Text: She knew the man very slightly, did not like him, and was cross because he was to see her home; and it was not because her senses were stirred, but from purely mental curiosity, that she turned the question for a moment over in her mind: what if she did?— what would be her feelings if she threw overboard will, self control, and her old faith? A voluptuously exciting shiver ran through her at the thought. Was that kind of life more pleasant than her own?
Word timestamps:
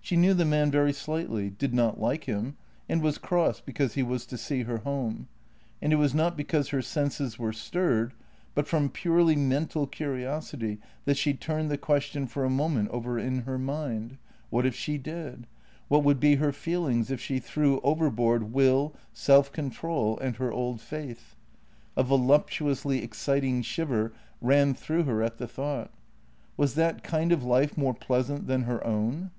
She 0.00 0.16
knew 0.16 0.34
the 0.34 0.44
man 0.44 0.70
very 0.70 0.92
slightly, 0.92 1.50
did 1.50 1.74
not 1.74 1.98
like 2.00 2.26
him, 2.26 2.56
and 2.88 3.02
was 3.02 3.18
cross 3.18 3.60
because 3.60 3.94
he 3.94 4.04
was 4.04 4.24
to 4.26 4.38
see 4.38 4.62
her 4.62 4.76
home; 4.76 5.26
and 5.82 5.92
it 5.92 5.96
was 5.96 6.14
not 6.14 6.36
because 6.36 6.68
her 6.68 6.80
senses 6.80 7.40
were 7.40 7.52
stirred, 7.52 8.14
but 8.54 8.68
from 8.68 8.88
purely 8.88 9.34
mental 9.34 9.88
curiosity, 9.88 10.78
that 11.06 11.16
she 11.16 11.34
turned 11.34 11.72
the 11.72 11.76
question 11.76 12.28
for 12.28 12.44
a 12.44 12.48
moment 12.48 12.88
over 12.90 13.18
in 13.18 13.40
her 13.40 13.58
mind: 13.58 14.16
what 14.48 14.64
if 14.64 14.76
she 14.76 14.96
did?— 14.96 15.44
what 15.88 16.04
would 16.04 16.20
be 16.20 16.36
her 16.36 16.52
feelings 16.52 17.10
if 17.10 17.20
she 17.20 17.40
threw 17.40 17.80
overboard 17.80 18.52
will, 18.52 18.94
self 19.12 19.50
control, 19.50 20.16
and 20.20 20.36
her 20.36 20.52
old 20.52 20.80
faith? 20.80 21.34
A 21.96 22.04
voluptuously 22.04 23.02
exciting 23.02 23.60
shiver 23.60 24.12
ran 24.40 24.72
through 24.74 25.02
her 25.02 25.20
at 25.20 25.38
the 25.38 25.48
thought. 25.48 25.90
Was 26.56 26.76
that 26.76 27.02
kind 27.02 27.32
of 27.32 27.42
life 27.42 27.76
more 27.76 27.92
pleasant 27.94 28.46
than 28.46 28.62
her 28.70 28.86
own? 28.86 29.32